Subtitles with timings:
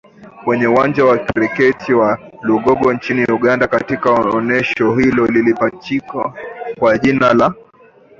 [0.43, 6.33] kwenye Uwanja wa Kriketi wa Lugogo nchini Uganda Katika onesho hilo lililopachikwa
[7.01, 7.53] jina la